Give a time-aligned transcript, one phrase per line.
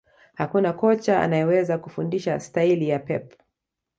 [0.33, 3.33] Hakuna kocha anayeweza kufundisha staili ya Pep